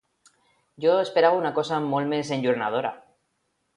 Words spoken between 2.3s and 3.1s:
enlluernadora.